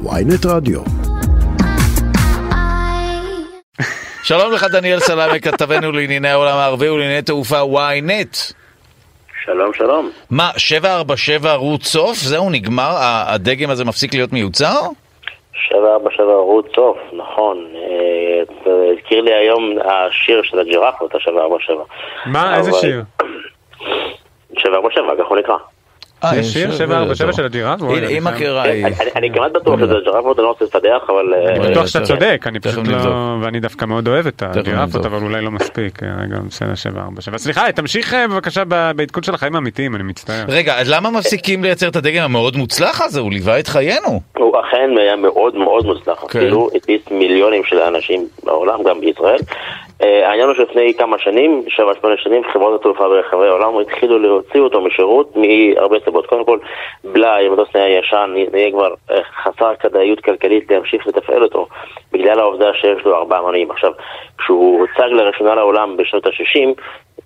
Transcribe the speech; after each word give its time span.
ויינט 0.00 0.46
רדיו. 0.46 0.80
שלום 4.22 4.52
לך 4.52 4.64
דניאל 4.72 4.98
סלאמי, 5.00 5.40
כתבנו 5.40 5.92
לענייני 5.92 6.28
העולם 6.28 6.56
הערבי 6.56 6.88
ולענייני 6.88 7.22
תעופה 7.22 7.60
ynet. 7.60 8.52
שלום, 9.44 9.74
שלום. 9.74 10.10
מה, 10.30 10.50
747 10.56 11.50
ערוץ 11.52 11.84
סוף? 11.84 12.16
זהו, 12.16 12.50
נגמר? 12.50 12.94
הדגם 13.26 13.70
הזה 13.70 13.84
מפסיק 13.84 14.14
להיות 14.14 14.32
מיוצר? 14.32 14.80
747 15.68 16.32
ערוץ 16.32 16.66
סוף, 16.76 16.98
נכון. 17.12 17.66
אה, 17.74 18.42
הזכיר 18.92 19.20
לי 19.20 19.34
היום 19.34 19.74
השיר 19.84 20.42
של 20.42 20.58
הג'ירפות, 20.58 21.14
ה-747. 21.14 21.72
מה, 22.26 22.56
איזה 22.56 22.72
שיר? 22.72 23.02
747, 24.58 25.24
כך 25.24 25.28
הוא 25.28 25.38
נקרא. 25.38 25.56
אה, 26.24 26.36
יש 26.36 26.52
שיר 26.52 26.72
747 26.72 27.32
של 27.32 27.44
הג'ירף? 27.44 27.80
קרה 28.38 28.62
היא. 28.62 28.86
אני- 28.86 28.94
אני 29.16 29.30
כמעט 29.34 29.52
בטוח 29.52 29.80
שזה 29.80 29.94
הג'ירפות, 29.96 30.38
אני 30.38 30.44
לא 30.44 30.48
רוצה 30.48 30.64
לפתח, 30.64 30.88
אבל... 31.08 31.34
אה, 31.34 31.54
אני 31.56 31.70
בטוח 31.70 31.86
שאתה 31.86 32.04
צודק, 32.04 32.44
אני 32.46 32.60
פשוט. 32.60 32.86
לא... 32.88 33.36
ואני 33.42 33.60
דווקא 33.60 33.84
מאוד 33.84 34.08
אוהב 34.08 34.26
את 34.26 34.42
הג'ירפות. 34.42 35.06
אבל 35.06 35.22
אולי 35.22 35.42
לא 35.42 35.50
מספיק. 35.50 36.02
אה, 36.02 36.08
רגע, 36.22 36.36
בסדר, 36.48 36.74
747. 36.74 37.38
סליחה, 37.38 37.72
תמשיך 37.72 38.14
אה, 38.14 38.28
בבקשה 38.28 38.62
בעדכון 38.96 39.22
של 39.22 39.34
החיים 39.34 39.54
האמיתיים, 39.54 39.94
אני 39.94 40.02
מצטער. 40.02 40.44
רגע, 40.48 40.78
אז 40.80 40.90
למה 40.90 41.10
מפסיקים 41.10 41.62
לייצר 41.64 41.88
את 41.88 41.96
הדגם 41.96 42.22
המאוד 42.24 42.56
מוצלח 42.56 43.00
הזה? 43.00 43.20
הוא 43.20 43.32
ליווה 43.32 43.58
את 43.58 43.68
חיינו. 43.68 44.20
הוא 44.36 44.56
אכן 44.60 44.90
היה 44.98 45.16
מאוד 45.16 45.54
מאוד 45.54 45.86
מוצלח. 45.86 46.24
אפילו 46.24 46.68
הטיס 46.74 47.00
מיליונים 47.10 47.62
של 47.64 47.78
אנשים 47.78 48.26
בעולם, 48.44 48.78
גם 48.88 49.00
בישראל. 49.00 49.38
אה, 50.02 50.28
העניין 50.28 50.48
הוא 50.48 50.56
שלפני 50.56 50.94
כמה 50.98 51.18
שנים, 51.18 51.62
שבע 51.68 51.92
שמונה 52.00 52.16
שנים, 52.16 52.42
חברות 52.52 52.80
התעופה 52.80 53.08
ברחבי 53.08 53.46
העולם 53.46 53.78
התחילו 53.78 54.18
להוציא 54.18 54.60
אותו 54.60 54.80
משירות 54.80 55.36
מהרבה 55.36 55.96
סיבות. 56.04 56.26
קודם 56.26 56.44
כל, 56.44 56.58
בלאי, 57.04 57.48
מטוס 57.48 57.68
נהיה 57.74 57.98
ישן, 57.98 58.34
נהיה 58.52 58.70
כבר 58.70 58.94
אה, 59.10 59.22
חסר 59.42 59.74
כדאיות 59.80 60.20
כלכלית 60.20 60.70
להמשיך 60.70 61.06
לתפעל 61.06 61.42
אותו, 61.42 61.66
בגלל 62.12 62.40
העובדה 62.40 62.74
שיש 62.74 63.04
לו 63.04 63.16
ארבעה 63.16 63.42
מנועים. 63.42 63.70
עכשיו, 63.70 63.92
כשהוא 64.38 64.80
הוצג 64.80 65.12
לראשונה 65.12 65.54
לעולם 65.54 65.96
בשנות 65.96 66.26
ה-60, 66.26 66.68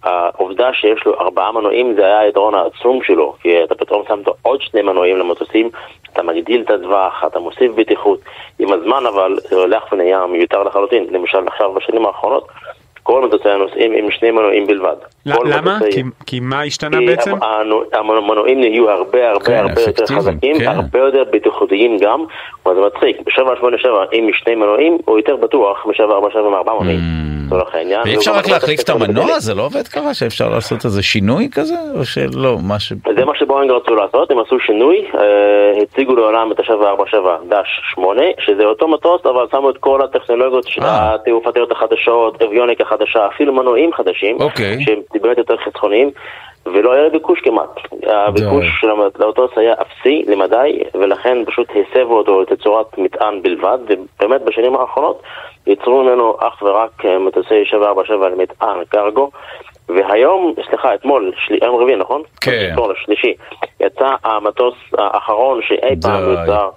העובדה 0.06 0.70
שיש 0.72 1.06
לו 1.06 1.20
ארבעה 1.20 1.52
מנועים 1.52 1.94
זה 1.94 2.04
היה 2.04 2.18
היתרון 2.18 2.54
העצום 2.54 2.98
שלו, 3.02 3.34
כי 3.42 3.64
אתה 3.64 3.74
פתאום 3.74 4.02
שמת 4.08 4.26
עוד 4.42 4.62
שני 4.62 4.82
מנועים 4.82 5.16
למטוסים, 5.18 5.70
אתה 6.12 6.22
מגדיל 6.22 6.60
את 6.62 6.70
הטווח, 6.70 7.24
אתה 7.26 7.38
מוסיף 7.38 7.72
בטיחות, 7.74 8.18
עם 8.58 8.72
הזמן 8.72 9.06
אבל 9.06 9.36
זה 9.48 9.56
הולך 9.56 9.82
ונהיה 9.92 10.26
מיותר 10.26 10.62
לחלוטין, 10.62 11.06
למשל 11.10 11.38
עכשיו 11.46 11.72
בשנים 11.72 12.06
האחרונות, 12.06 12.46
כל 13.02 13.22
מטוסי 13.26 13.48
הנוסעים 13.48 13.92
עם 13.92 14.10
שני 14.10 14.30
מנועים 14.30 14.66
בלבד. 14.66 14.94
למה? 15.26 15.76
מטוסי- 15.76 15.92
כי- 15.92 16.02
כי 16.26 16.40
מה 16.40 16.62
השתנה 16.62 16.98
כי 16.98 17.06
בעצם? 17.06 17.34
המנו- 17.42 17.82
המנועים 17.92 18.60
נהיו 18.60 18.90
הרבה 18.90 19.30
הרבה 19.30 19.44
כן, 19.44 19.56
הרבה 19.68 19.80
יותר 19.86 20.06
חזקים, 20.06 20.58
כן. 20.58 20.66
הרבה 20.66 20.98
יותר 20.98 21.24
בטיחותיים 21.30 21.96
גם, 21.98 22.24
אבל 22.66 22.74
זה 22.74 22.80
מצחיק, 22.80 23.16
ב-787 23.20 23.88
עם 24.12 24.32
שני 24.32 24.54
מנועים 24.54 24.98
הוא 25.04 25.18
יותר 25.18 25.36
בטוח 25.36 25.86
מ-747 25.86 26.38
עם 26.38 26.54
ארבעה 26.54 26.74
מנועים. 26.80 26.98
לצורך 27.46 27.74
העניין. 27.74 28.00
ואי 28.04 28.16
אפשר 28.16 28.32
רק 28.32 28.48
להחליף 28.48 28.80
את 28.80 28.88
המנוע? 28.88 29.38
זה 29.38 29.54
לא 29.54 29.62
עובד 29.62 29.88
ככה? 29.88 30.14
שאפשר 30.14 30.48
לעשות 30.48 30.84
איזה 30.84 31.02
שינוי 31.02 31.48
כזה? 31.52 31.74
או 31.94 32.04
שלא? 32.04 32.56
מה 32.62 32.80
ש... 32.80 32.92
זה 33.16 33.24
מה 33.24 33.32
שבואינג 33.38 33.70
רצו 33.70 33.94
לעשות, 33.94 34.30
הם 34.30 34.38
עשו 34.38 34.56
שינוי, 34.66 35.04
אה, 35.14 35.82
הציגו 35.82 36.14
לעולם 36.14 36.52
את 36.52 36.60
ה-747-8, 36.60 38.00
שזה 38.46 38.64
אותו 38.64 38.88
מטוס, 38.88 39.20
אבל 39.24 39.46
שמו 39.50 39.70
את 39.70 39.78
כל 39.78 40.02
הטכנולוגיות, 40.02 40.68
של 40.68 40.82
אה. 40.82 41.14
התעופתיות 41.14 41.72
החדשות, 41.72 42.42
אביוניקה 42.42 42.84
חדשה, 42.84 43.26
אפילו 43.26 43.52
מנועים 43.52 43.92
חדשים, 43.92 44.36
אוקיי. 44.40 44.84
שהם 44.84 45.00
באמת 45.22 45.38
יותר 45.38 45.56
חסכוניים, 45.56 46.10
ולא 46.74 46.92
היה 46.92 47.08
ביקוש 47.08 47.40
כמעט. 47.40 47.70
הביקוש 48.06 48.66
של 48.80 48.90
המטוס 48.90 49.50
היה 49.56 49.74
אפסי 49.82 50.24
למדי, 50.26 50.82
ולכן 50.94 51.44
פשוט 51.46 51.68
הסבו 51.70 52.18
אותו 52.18 52.40
לתצורת 52.40 52.98
מטען 52.98 53.42
בלבד, 53.42 53.78
ובאמת 53.88 54.42
בשנים 54.42 54.76
האחרונות 54.76 55.22
ייצרו 55.66 56.02
ממנו 56.02 56.36
אך 56.40 56.62
ורק 56.62 57.04
אה, 57.04 57.18
מטוסי 57.18 57.64
747 57.64 58.28
למטען 58.28 58.84
קרגו. 58.88 59.30
והיום, 59.88 60.54
סליחה, 60.68 60.94
אתמול, 60.94 61.32
של... 61.46 61.58
יום 61.64 61.76
רביעי, 61.76 61.96
נכון? 61.96 62.22
כן. 62.40 62.70
אתמול, 62.72 62.94
השלישי, 63.00 63.34
יצא 63.80 64.08
המטוס 64.24 64.74
האחרון 64.98 65.60
שאי 65.62 65.94
פעם. 66.02 66.30
יוצר 66.30 66.68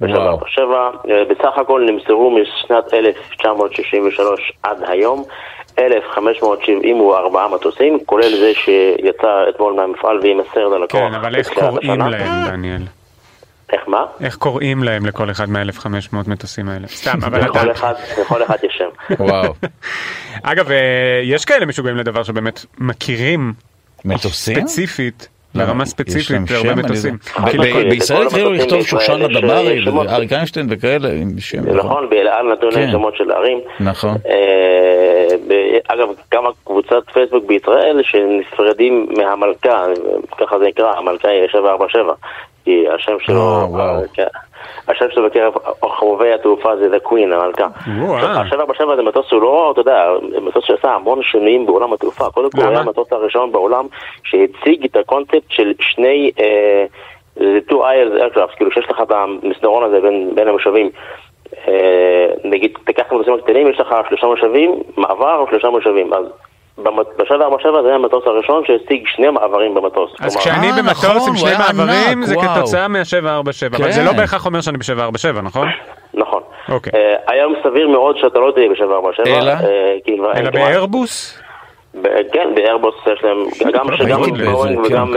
וואו. 0.00 0.38
בשבע, 0.38 0.90
בסך 1.28 1.58
הכל 1.58 1.86
נמסרו 1.90 2.30
משנת 2.30 2.94
1963 2.94 4.52
עד 4.62 4.82
היום 4.88 5.24
1,574 5.78 7.46
מטוסים, 7.54 7.98
כולל 8.06 8.36
זה 8.36 8.52
שיצא 8.54 9.48
אתמול 9.48 9.72
מהמפעל 9.72 10.18
ויימסר 10.22 10.68
ללקוח. 10.68 11.00
כן, 11.00 11.14
אבל 11.14 11.36
איך 11.36 11.48
קוראים. 11.48 12.00
להם, 12.00 12.50
דניאל? 12.50 12.82
איך 13.72 13.88
מה? 13.88 14.04
איך 14.20 14.36
קוראים 14.36 14.82
להם 14.82 15.06
לכל 15.06 15.30
אחד 15.30 15.48
מה-1500 15.48 16.16
מטוסים 16.26 16.68
האלה? 16.68 16.86
סתם, 16.86 17.18
אבל 17.26 17.50
אתה... 17.50 17.64
לכל 18.20 18.42
אחד, 18.42 18.56
יש 18.62 18.78
שם. 18.78 18.88
וואו. 19.24 19.52
אגב, 20.42 20.70
אה, 20.70 21.20
יש 21.24 21.44
כאלה 21.44 21.66
משוגעים 21.66 21.96
לדבר 21.96 22.22
שבאמת 22.22 22.64
מכירים 22.78 23.52
מטוסים? 24.04 24.60
ספציפית, 24.60 25.28
לא, 25.54 25.64
ברמה 25.64 25.82
יש 25.82 25.88
ספציפית, 25.88 26.46
שם, 26.46 26.78
מטוסים. 26.78 27.18
בישראל 27.90 28.26
התחילו 28.26 28.52
לכתוב 28.52 28.82
שושנה 28.82 29.24
אה, 29.24 29.76
שמות. 29.84 30.06
אריק 30.06 30.32
איינשטיין 30.32 30.66
וכאלה, 30.70 31.08
עם 31.12 31.30
שם. 31.38 31.76
נכון, 31.76 32.10
באל 32.10 32.28
על 32.28 32.52
נתנו 32.52 32.70
להם 32.70 32.86
כן. 32.86 32.92
שמות 32.92 33.16
של 33.16 33.30
ערים. 33.30 33.60
נכון. 33.80 34.16
אגב, 35.88 36.08
גם 36.32 36.44
קבוצת 36.64 37.10
פייסבוק 37.12 37.44
בישראל 37.44 38.02
שנפרדים 38.02 39.08
מהמלכה, 39.16 39.86
ככה 40.38 40.58
זה 40.58 40.66
נקרא, 40.66 40.96
המלכה 40.96 41.28
היא 41.28 41.48
747, 41.48 42.14
כי 42.64 42.84
השם 42.94 43.16
שלו, 43.20 43.78
אה. 43.78 44.00
כן, 44.14 44.26
השם 44.88 45.06
שלו 45.10 45.26
בקרב 45.26 45.54
חובבי 45.82 46.32
התעופה 46.32 46.76
זה 46.76 46.96
The 46.96 47.08
Queen, 47.08 47.34
המלכה. 47.34 47.66
וואו. 47.98 48.14
ה-747 48.14 48.96
זה 48.96 49.02
מטוס 49.02 49.26
שהוא 49.28 49.42
לא, 49.42 49.70
אתה 49.72 49.80
יודע, 49.80 50.06
מטוס 50.42 50.64
שעשה 50.64 50.94
המון 50.94 51.22
שינויים 51.22 51.66
בעולם 51.66 51.92
התעופה. 51.92 52.30
קודם 52.30 52.50
כל 52.50 52.60
הוא? 52.60 52.70
היה 52.70 52.80
המטוס 52.80 53.12
הראשון 53.12 53.52
בעולם 53.52 53.86
שהציג 54.24 54.84
את 54.84 54.96
הקונספט 54.96 55.42
של 55.48 55.72
שני, 55.80 56.30
אה, 56.40 56.84
זה 57.36 57.58
two 57.70 57.74
aisles 57.74 58.20
aircraft, 58.20 58.56
כאילו 58.56 58.70
שיש 58.70 58.90
לך 58.90 59.00
את 59.02 59.10
המסדרון 59.10 59.84
הזה 59.84 60.00
בין, 60.00 60.30
בין 60.34 60.48
המושבים. 60.48 60.90
אה, 61.68 61.72
נגיד, 62.44 62.72
תיקח 62.86 63.02
את 63.06 63.12
המטוסים 63.12 63.34
הקטנים, 63.34 63.70
יש 63.70 63.80
לך 63.80 63.94
שלושה 64.08 64.26
מושבים, 64.26 64.70
מעבר 64.96 65.36
או 65.38 65.46
שלושה 65.50 65.68
מושבים. 65.68 66.12
אז 66.14 66.24
ב-747 66.78 67.28
זה 67.82 67.86
היה 67.86 67.94
המטוס 67.94 68.24
הראשון 68.26 68.62
שהציג 68.66 69.06
שני 69.06 69.30
מעברים 69.30 69.74
במטוס. 69.74 70.10
אז 70.20 70.36
כלומר, 70.36 70.40
כשאני 70.56 70.70
אה, 70.72 70.76
במטוס 70.82 71.04
נכון, 71.04 71.28
עם 71.28 71.36
שני 71.36 71.50
מעברים, 71.58 72.18
ענק, 72.18 72.24
זה 72.26 72.34
וואו. 72.36 72.54
כתוצאה 72.54 72.88
מה-747, 72.88 73.26
אבל 73.76 73.84
כן. 73.84 73.90
זה 73.90 74.02
לא 74.04 74.12
בהכרח 74.12 74.46
אומר 74.46 74.60
שאני 74.60 74.78
ב-747, 74.78 75.42
נכון? 75.42 75.68
נכון. 76.14 76.42
אוקיי. 76.68 76.92
אה, 76.94 77.14
היום 77.28 77.54
סביר 77.64 77.88
מאוד 77.88 78.16
שאתה 78.18 78.38
לא 78.38 78.52
תהיה 78.54 78.68
ב-747. 78.68 79.28
אלא? 79.28 79.50
אה, 79.50 79.56
כי 80.04 80.16
כבר 80.18 80.32
אין 80.32 80.42
אלא 80.42 80.50
כמעט- 80.50 80.62
באיירבוס? 80.64 81.42
כן, 82.32 82.54
באיירבוס 82.54 82.94
יש 83.06 83.24
להם, 83.24 83.38
גם 83.76 83.86
בואינג 84.56 84.86
וגם 84.86 85.12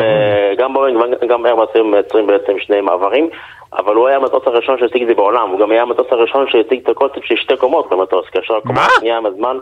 כן, 1.19 1.45
אה, 1.45 1.45
איירבוס 1.45 1.69
הם 1.75 1.91
מייצרים 1.91 2.27
בעצם 2.27 2.53
שני 2.59 2.81
מעברים, 2.81 3.29
אבל 3.73 3.95
הוא 3.95 4.07
היה 4.07 4.17
המטוס 4.17 4.43
הראשון 4.45 4.77
שהציג 4.79 5.01
את 5.01 5.07
זה 5.07 5.13
בעולם, 5.13 5.49
הוא 5.49 5.59
גם 5.59 5.71
היה 5.71 5.81
המטוס 5.81 6.07
הראשון 6.11 6.45
שהציג 6.49 6.79
את 6.83 6.89
הקונספט 6.89 7.23
של 7.23 7.35
שתי 7.35 7.57
קומות 7.57 7.89
במטוס, 7.89 8.25
כאשר 8.29 8.55
הקומה 8.55 8.73
מה? 8.73 8.85
השנייה 8.85 9.17
עם 9.17 9.25
הזמן, 9.25 9.57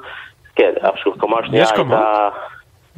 כן, 0.56 0.72
עכשיו 0.82 1.14
הקומה 1.14 1.40
השנייה 1.40 1.64
יש 1.64 1.72
קומות? 1.72 1.92
הייתה... 1.92 2.30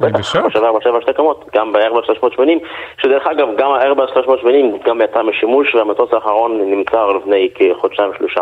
בטח. 0.00 0.36
בשבע 0.36 0.72
בשבע 0.78 1.00
שתי 1.00 1.12
קומות, 1.12 1.44
גם 1.54 1.72
באיירבוס 1.72 2.06
380, 2.06 2.58
שדרך 3.02 3.26
אגב, 3.26 3.48
גם 3.56 3.72
האיירבוס 3.72 4.10
380 4.14 4.78
גם 4.84 5.00
יצא 5.00 5.22
משימוש, 5.22 5.74
והמטוס 5.74 6.12
האחרון 6.12 6.60
נמכר 6.70 7.12
לפני 7.12 7.48
כחודשיים 7.54 8.10
שלושה. 8.18 8.40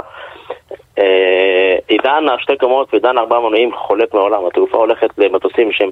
אה, 0.99 1.77
עידן 1.89 2.25
השתי 2.29 2.57
קומות 2.57 2.89
ועידן 2.93 3.19
ארבעה 3.19 3.41
מנועים 3.41 3.75
חולק 3.75 4.15
מהעולם, 4.15 4.47
התעופה 4.47 4.77
הולכת 4.77 5.11
למטוסים 5.19 5.73
שהם 5.73 5.91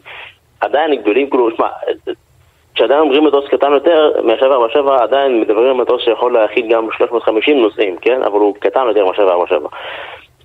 עדיין 0.61 0.95
גדולים, 0.95 1.31
כאילו, 1.31 1.51
שמע, 1.57 1.69
כשעדיין 2.75 3.01
אומרים 3.01 3.25
מטוס 3.25 3.49
קטן 3.49 3.73
יותר, 3.73 4.13
מה-747 4.25 5.03
עדיין 5.03 5.41
מדברים 5.41 5.67
על 5.67 5.73
מטוס 5.73 6.03
שיכול 6.03 6.33
להכיל 6.33 6.69
גם 6.69 6.89
350 6.97 7.59
נוסעים, 7.63 7.97
כן? 7.97 8.23
אבל 8.23 8.39
הוא 8.39 8.55
קטן 8.61 8.87
יותר 8.89 9.07
מה-747. 9.07 9.55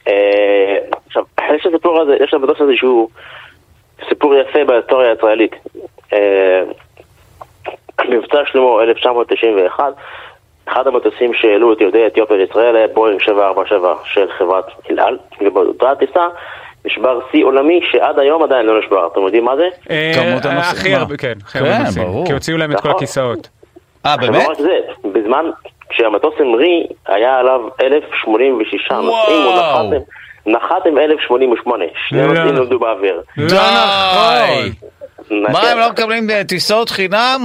אה, 0.07 0.77
עכשיו, 1.07 1.23
יש 1.55 1.65
לסיפור 1.65 2.01
הזה, 2.01 2.17
יש 2.23 2.33
למטוס 2.33 2.61
הזה 2.61 2.71
שהוא 2.75 3.09
סיפור 4.09 4.35
יפה 4.35 4.63
בהיסטוריה 4.63 5.09
הישראלית. 5.09 5.55
אה, 6.13 6.63
מבצע 8.09 8.45
שלמה 8.45 8.83
1991, 8.83 9.93
אחד 10.71 10.87
המטוסים 10.87 11.33
שהעלו 11.33 11.73
את 11.73 11.81
יהודי 11.81 12.07
אתיופיה 12.07 12.37
לישראל 12.37 12.75
היה 12.75 12.87
בואינג 12.87 13.21
747 13.21 13.93
של 14.05 14.27
חברת 14.37 14.65
אל 14.91 14.99
על, 14.99 15.17
ובאותה 15.41 15.91
טיסה 15.99 16.27
נשבר 16.85 17.19
שיא 17.31 17.45
עולמי 17.45 17.79
שעד 17.91 18.19
היום 18.19 18.43
עדיין 18.43 18.65
לא 18.65 18.79
נשבר. 18.79 19.07
אתם 19.11 19.21
יודעים 19.21 19.45
מה 19.45 19.55
זה? 19.55 19.67
אה, 19.89 20.11
כמות 20.15 20.45
אה, 20.45 20.51
הנוסעים, 20.51 20.77
הכי 20.77 20.91
מה? 20.93 20.97
הרבה, 20.97 21.17
כן, 21.17 21.33
הכי 21.43 21.59
כן, 21.59 21.65
הרבה 21.65 21.77
נוסעים. 21.83 22.05
ברור. 22.07 22.25
כי 22.25 22.33
הוציאו 22.33 22.57
להם 22.57 22.71
את 22.71 22.79
כל 22.79 22.89
נכון. 22.89 22.91
הכיסאות. 22.97 23.49
אה, 24.05 24.15
ולא 24.21 24.31
באמת? 24.31 24.47
רק 24.49 24.57
זה, 24.57 24.79
בזמן 25.13 25.45
כשהמטוס 25.89 26.33
המריא 26.39 26.83
היה 27.07 27.37
עליו 27.37 27.61
1,086 27.81 28.91
נוסעים, 28.91 29.07
הוא 29.43 29.53
וואו. 29.53 29.83
נחת 29.83 29.93
עם- 30.45 30.53
נחת 30.53 30.85
עם 30.85 30.97
1,088, 30.97 31.85
שני 32.07 32.21
לא. 32.21 32.27
נוסעים 32.27 32.55
נולדו 32.55 32.79
באוויר. 32.79 33.21
לא 33.37 33.47
די! 33.47 33.55
נכון. 35.31 35.51
מה, 35.53 35.59
הם 35.71 35.77
לא 35.79 35.89
מקבלים 35.89 36.29
אה, 36.29 36.43
טיסות 36.43 36.89
חינם? 36.89 37.39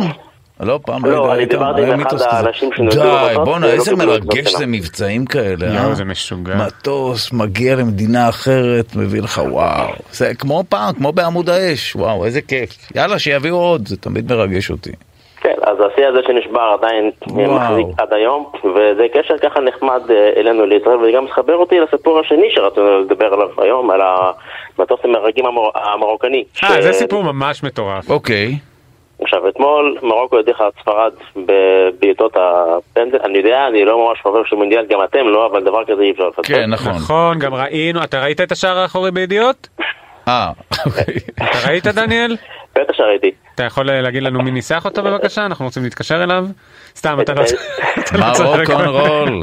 לא, 0.61 0.79
פעם 0.87 1.05
לא, 1.07 1.33
אני 1.33 1.39
היית- 1.41 1.49
דיברתי 1.51 1.93
עם 1.93 2.01
אחד. 2.01 2.17
האנשים 2.23 2.71
שנולדו 2.77 3.01
די, 3.03 3.09
במטוס, 3.09 3.45
בואנה, 3.49 3.67
ולא 3.67 3.75
איזה 3.75 3.97
מרגש. 3.97 4.53
זה 4.57 4.67
מבצעים 4.67 5.27
כאלה, 5.27 5.67
אה? 5.67 5.95
זה 5.95 6.05
משוגע. 6.05 6.55
מטוס 6.67 7.33
מגיע 7.33 7.75
למדינה 7.77 8.29
אחרת, 8.29 8.97
מביא 8.97 9.23
לך 9.23 9.41
וואו. 9.51 9.89
זה 10.13 10.35
כמו 10.35 10.65
פעם, 10.69 10.95
כמו 10.95 11.13
בעמוד 11.13 11.51
האש, 11.51 11.97
וואו, 11.97 12.25
איזה 12.25 12.41
כיף. 12.43 12.71
יאללה, 12.95 13.19
שיביאו 13.19 13.57
עוד, 13.57 13.89
זה 13.89 13.97
תמיד 13.97 14.33
מרגש 14.33 14.71
אותי. 14.71 14.91
כן, 15.41 15.55
אז 15.63 15.77
השיא 15.93 16.07
הזה 16.07 16.19
שנשבר 16.27 16.75
עדיין 16.79 17.11
וואו. 17.29 17.55
מחזיק 17.55 17.87
עד 17.99 18.13
היום, 18.13 18.47
וזה 18.65 19.07
קשר 19.15 19.39
ככה 19.39 19.61
נחמד 19.61 20.01
אה, 20.11 20.31
אלינו 20.37 20.67
לישראל, 20.67 20.97
וזה 20.97 21.11
גם 21.17 21.25
מחבר 21.25 21.55
אותי 21.57 21.75
לסיפור 21.81 22.21
השני 22.21 22.47
שרצינו 22.55 23.01
לדבר 23.01 23.27
עליו 23.27 23.49
היום, 23.59 23.91
על 23.91 24.01
המטוס 24.01 25.01
המרגים. 25.05 25.45
המרוקני. 25.75 26.45
אה, 26.65 26.83
זה 26.83 26.93
סיפור 26.93 27.23
ממש 27.25 27.63
מטורף. 27.63 28.11
אוקיי, 28.11 28.55
עכשיו, 29.23 29.49
אתמול 29.49 29.99
מרוקו 30.03 30.39
הדיחה 30.39 30.69
את 30.69 30.73
ספרד 30.83 31.13
בבעיטות 31.37 32.37
הפנדל, 32.37 33.19
אני 33.25 33.39
יודע, 33.39 33.67
אני 33.69 33.85
לא 33.85 34.09
ממש 34.09 34.21
חבר 34.23 34.45
של 34.45 34.57
מונדיאל, 34.57 34.87
גם 34.87 34.99
אתם 35.05 35.29
לא, 35.29 35.47
אבל 35.47 35.65
דבר 35.65 35.85
כזה 35.85 36.03
אי 36.03 36.11
אפשר 36.11 36.29
לפספס. 36.29 36.49
כן, 36.49 36.71
נכון. 36.71 36.93
נכון, 36.93 37.39
גם 37.39 37.55
ראינו, 37.55 38.05
אתה 38.05 38.23
ראית 38.23 38.41
את 38.41 38.53
השער 38.53 38.79
האחורי 38.79 39.11
בידיעות? 39.11 39.69
אה, 40.29 40.49
אוקיי. 40.87 41.15
אתה 41.35 41.69
ראית 41.69 41.87
דניאל? 41.87 42.37
בטח 42.81 42.93
שראיתי. 42.95 43.31
אתה 43.55 43.63
יכול 43.65 43.91
אה, 43.91 44.01
להגיד 44.01 44.23
לנו 44.23 44.43
מי 44.43 44.51
ניסח 44.51 44.85
אותו 44.85 45.03
בבקשה? 45.03 45.47
אנחנו 45.47 45.65
רוצים 45.65 45.83
להתקשר 45.85 46.23
אליו? 46.23 46.47
סתם, 46.97 47.19
אתה 47.21 47.35
לא 47.35 47.43
אתה 47.99 48.19
מה 48.19 48.29
לא 48.29 48.35
צריך- 48.35 48.71
רוק 48.71 48.81
און 48.81 48.87
רול? 48.89 49.43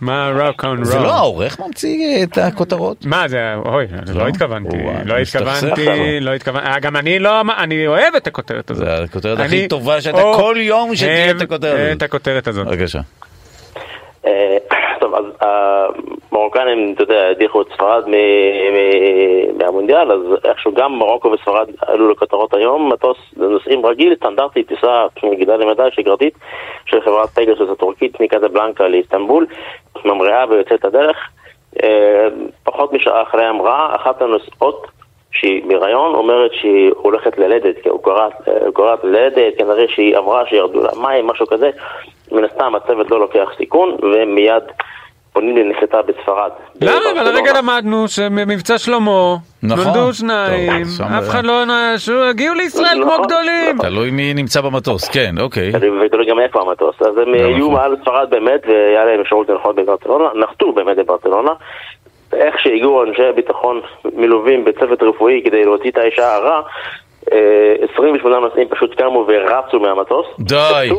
מה 0.00 0.30
רוק 0.46 0.64
און 0.64 0.84
זה 0.84 0.96
רול? 0.98 1.06
לא 1.06 1.12
העורך 1.12 1.60
ממציא 1.60 2.24
את 2.24 2.38
הכותרות? 2.38 3.06
מה 3.06 3.28
זה, 3.28 3.54
אוי, 3.66 3.86
לא? 4.14 4.22
לא 4.22 4.28
התכוונתי, 4.28 4.76
לא 5.04 5.16
התכוונתי. 5.18 6.20
לא 6.20 6.34
התכוונתי, 6.34 6.66
אה, 6.68 6.78
גם 6.80 6.96
אני 6.96 7.18
לא, 7.18 7.40
אני 7.58 7.86
אוהב 7.86 8.14
את 8.16 8.26
הכותרת 8.26 8.70
הזאת. 8.70 8.86
זה 8.86 9.02
הכותרת 9.04 9.38
אני 9.38 9.46
הכי 9.46 9.68
טובה 9.68 10.00
שאתה 10.00 10.22
כל 10.36 10.56
יום 10.58 10.96
שתהיה 10.96 11.30
את 11.30 11.40
הכותרת 11.40 11.74
הזאת. 11.80 11.96
את 11.96 12.02
הכותרת 12.02 12.48
הזאת. 12.48 12.66
בבקשה. 12.66 13.00
אה, 14.26 14.56
טוב, 15.00 15.14
אז 15.14 15.24
המרוקנים, 16.56 16.94
אתה 16.94 17.02
יודע, 17.02 17.28
הדיחו 17.28 17.62
את 17.62 17.66
ספרד 17.74 18.04
מהמונדיאל, 19.58 20.12
אז 20.12 20.20
איכשהו 20.44 20.74
גם 20.74 20.98
מרוקו 20.98 21.30
וספרד 21.30 21.68
עלו 21.86 22.10
לכותרות 22.10 22.54
היום. 22.54 22.92
מטוס 22.92 23.16
נוסעים 23.36 23.86
רגיל, 23.86 24.14
סטנדרטי, 24.16 24.62
טיסה 24.62 25.06
מגידה 25.22 25.56
למדי 25.56 25.88
שגרתית 25.92 26.34
של 26.86 27.00
חברת 27.00 27.28
פגסוס 27.28 27.70
הטורקית 27.70 28.20
מקזבלנקה 28.20 28.88
לאיסטנבול, 28.88 29.46
ממריאה 30.04 30.44
ויוצאת 30.48 30.84
הדרך. 30.84 31.16
אה, 31.82 32.28
פחות 32.64 32.92
משעה 32.92 33.22
אחרי 33.22 33.50
אמרה, 33.50 33.96
אחת 33.96 34.22
הנוסעות 34.22 34.86
שהיא 35.32 35.62
בהיריון 35.68 36.14
אומרת 36.14 36.50
שהיא 36.52 36.92
הולכת 36.96 37.38
ללדת, 37.38 37.76
כי 37.82 37.88
הוא 37.88 38.00
הוא 38.46 38.74
קוראת 38.74 39.04
ללדת, 39.04 39.58
כנראה 39.58 39.84
שהיא 39.88 40.16
עברה, 40.16 40.46
שירדו 40.46 40.82
לה 40.82 40.90
מים, 41.02 41.26
משהו 41.26 41.46
כזה. 41.46 41.70
מן 42.32 42.44
הסתם 42.44 42.74
הצוות 42.74 43.10
לא 43.10 43.20
לוקח 43.20 43.48
סיכון, 43.56 43.96
והם 44.02 44.34
מיד 45.38 45.54
פונים 45.54 45.56
לנחיתה 45.56 46.02
בספרד. 46.02 46.50
למה? 46.80 47.20
אבל. 47.20 47.26
הרגע 47.26 47.52
למדנו 47.58 48.08
שמבצע 48.08 48.78
שלמה, 48.78 49.36
נכון. 49.62 49.84
נולדו 49.84 50.12
שניים, 50.12 50.84
טוב, 50.98 51.06
אף. 51.06 51.28
אחד 51.28 51.44
לא, 51.44 51.62
הגיעו 52.30 52.54
לישראל 52.54 53.02
כמו 53.02 53.12
נכון, 53.12 53.26
גדולים. 53.26 53.78
תלוי 53.80 54.10
מי 54.10 54.34
נמצא 54.34 54.60
במטוס, 54.60 55.08
כן, 55.08 55.34
אוקיי. 55.40 55.72
ותלוי 56.06 56.26
גם 56.26 56.40
איפה 56.40 56.60
המטוס. 56.60 57.02
אז 57.02 57.18
הם 57.18 57.24
גם 57.24 57.34
יהיו 57.34 57.58
נכון. 57.58 57.72
מעל 57.72 57.96
ספרד 58.02 58.30
באמת, 58.30 58.60
והיה 58.66 59.04
להם 59.04 59.20
אפשרות 59.20 59.48
לנחות 59.48 59.76
בברצלונה, 59.76 60.24
נחתו 60.34 60.72
באמת 60.72 60.96
בברצלונה. 60.96 61.52
איך 62.32 62.58
שהגיעו 62.58 63.04
אנשי 63.04 63.24
הביטחון 63.24 63.80
מלווים 64.14 64.64
בצוות 64.64 65.02
רפואי 65.02 65.42
כדי 65.44 65.64
להוציא 65.64 65.90
את 65.90 65.98
האישה 65.98 66.34
הרע, 66.34 66.60
אה, 67.32 67.74
28 67.94 68.38
נוסעים 68.38 68.68
פשוט 68.68 68.94
קמו 68.94 69.26
ורצו 69.28 69.80
מהמטוס. 69.80 70.26
די. 70.40 70.90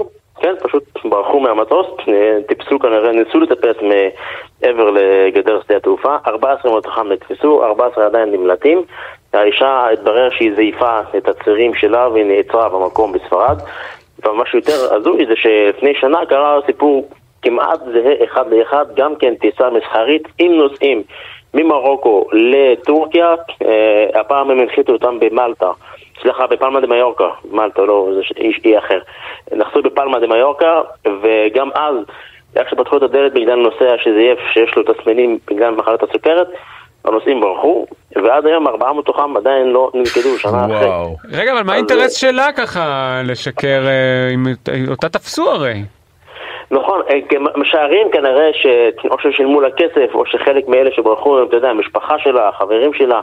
כן, 0.45 0.55
פשוט 0.63 0.83
ברחו 1.05 1.39
מהמטוס, 1.39 1.87
אה, 2.07 2.37
טיפסו 2.47 2.79
כנראה, 2.79 3.11
ניסו 3.11 3.39
לטפס 3.39 3.75
מעבר 3.81 4.91
לגדר 4.91 5.61
שדה 5.63 5.77
התעופה, 5.77 6.15
14 6.27 6.77
מתוכם 6.77 7.11
נתפסו, 7.11 7.63
14 7.63 8.05
עדיין 8.05 8.31
נמלטים. 8.31 8.83
האישה 9.33 9.87
התברר 9.93 10.29
שהיא 10.29 10.55
זייפה 10.55 10.99
את 11.17 11.27
הצירים 11.27 11.73
שלה 11.73 12.09
והיא 12.09 12.25
נעצרה 12.25 12.69
במקום 12.69 13.13
בספרד. 13.13 13.57
ומה 14.25 14.43
שיותר 14.45 14.95
הזוי 14.95 15.25
זה 15.25 15.33
שלפני 15.35 15.93
שנה 15.95 16.25
קרה 16.25 16.59
סיפור 16.65 17.09
כמעט 17.41 17.79
זהה 17.79 18.23
אחד 18.23 18.53
לאחד, 18.53 18.85
גם 18.95 19.15
כן 19.15 19.35
טיסה 19.35 19.69
מסחרית 19.69 20.27
עם 20.39 20.51
נוסעים 20.51 21.03
ממרוקו 21.53 22.25
לטורקיה, 22.31 23.35
אה, 23.65 24.19
הפעם 24.19 24.51
הם 24.51 24.59
הנחיתו 24.59 24.93
אותם 24.93 25.19
במלטה, 25.19 25.71
סליחה, 26.25 26.47
בפלמה 26.47 26.81
דה 26.81 26.87
מיורקה, 26.87 27.27
מלטה 27.51 27.81
לא, 27.81 28.09
זה 28.15 28.21
איש 28.37 28.59
אי 28.65 28.77
אחר. 28.77 28.99
נחתו 29.51 29.81
בפלמה 29.81 30.19
דה 30.19 30.27
מיורקה, 30.27 30.81
וגם 31.21 31.69
אז, 31.73 31.95
איך 32.55 32.69
שפתחו 32.69 32.97
את 32.97 33.01
הדלת 33.01 33.33
בגלל 33.33 33.55
נוסע 33.55 33.95
שזייף 33.97 34.39
שיש 34.53 34.75
לו 34.75 34.93
תסמינים 34.93 35.39
בגלל 35.47 35.75
מחלת 35.75 36.03
הסוכרת, 36.03 36.47
הנוסעים 37.05 37.41
ברחו, 37.41 37.85
ועד 38.15 38.45
היום 38.45 38.67
ארבעה 38.67 38.93
מתוכם 38.93 39.37
עדיין 39.37 39.67
לא 39.67 39.91
נלכדו 39.93 40.37
שנה 40.37 40.65
אחרי. 40.65 40.89
רגע, 41.31 41.53
אבל 41.53 41.63
מה 41.63 41.73
האינטרס 41.73 42.13
שלה 42.13 42.51
ככה 42.51 43.21
לשקר, 43.25 43.83
אה, 43.87 44.33
אם 44.33 44.43
אותה 44.89 45.09
תפסו 45.09 45.51
הרי? 45.51 45.83
נכון, 46.71 47.01
אה, 47.09 47.19
משערים 47.55 48.11
כנראה 48.11 48.49
שאו 48.53 49.19
ששילמו 49.19 49.61
לה 49.61 49.71
כסף, 49.71 50.15
או 50.15 50.25
שחלק 50.25 50.67
מאלה 50.67 50.89
שברחו, 50.91 51.43
אתה 51.43 51.55
יודע, 51.55 51.69
המשפחה 51.69 52.19
שלה, 52.19 52.49
החברים 52.49 52.93
שלה, 52.93 53.21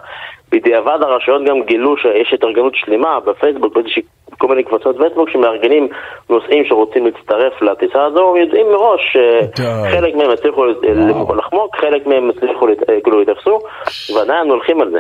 בדיעבד 0.52 0.98
הרשויות 1.02 1.44
גם 1.44 1.62
גילו 1.62 1.96
שיש 1.96 2.32
התארגנות 2.32 2.74
שלמה 2.74 3.20
בפייסבוק, 3.20 3.74
באיזושהי 3.74 4.02
כל 4.38 4.48
מיני 4.48 4.62
קבוצות 4.62 4.96
פייסבוק 4.96 5.30
שמארגנים 5.30 5.88
נוסעים 6.30 6.64
שרוצים 6.64 7.06
להצטרף 7.06 7.62
לטיסה 7.62 8.04
הזו, 8.04 8.34
יודעים 8.36 8.66
מראש. 8.66 9.16
שחלק 9.58 10.14
מהם 10.14 10.30
הצליחו. 10.30 10.64
לחמוק, 11.36 11.76
חלק 11.76 12.06
מהם 12.06 12.30
הצליחו, 12.30 12.68
אה, 12.68 13.00
כאילו 13.04 13.22
התאפסו, 13.22 13.58
ועדיין 14.16 14.50
הולכים 14.50 14.80
על 14.80 14.90
זה. 14.90 14.98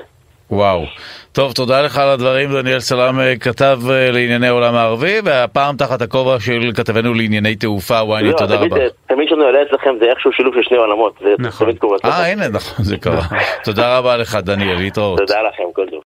וואו. 0.50 0.84
טוב, 1.32 1.52
תודה 1.52 1.82
לך 1.82 1.98
על 1.98 2.08
הדברים, 2.08 2.52
דניאל 2.52 2.80
סלאם 2.80 3.20
אה, 3.20 3.36
כתב 3.36 3.78
אה, 3.90 4.10
לענייני 4.10 4.48
העולם 4.48 4.74
הערבי, 4.74 5.20
והפעם 5.24 5.76
תחת 5.76 6.02
הכובע 6.02 6.40
של 6.40 6.70
כתבנו 6.76 7.14
לענייני 7.14 7.56
תעופה, 7.56 8.02
וואי, 8.02 8.22
לא, 8.22 8.32
תודה 8.32 8.56
תמיד, 8.56 8.72
רבה. 8.72 8.82
אה, 8.82 8.88
תמיד 9.06 9.26
כשאני 9.26 9.44
עולה 9.44 9.62
אצלכם 9.62 9.90
זה 10.00 10.04
איכשהו 10.10 10.32
שילוב 10.32 10.54
של 10.54 10.62
שני 10.62 10.76
עולמות, 10.76 11.14
זה 11.20 11.34
נכון. 11.38 11.66
תמיד 11.66 11.78
קורה. 11.78 11.96
אה, 12.04 12.32
הנה, 12.32 12.48
נכון, 12.48 12.84
זה 12.84 12.96
קרה. 12.96 13.22
תודה 13.64 13.98
רבה 13.98 14.16
לך, 14.16 14.34
דניאל, 14.34 14.76
להתראות. 14.78 15.18
תודה 15.18 15.42
לכם, 15.42 15.62
כל 15.72 15.86
טוב. 15.90 16.02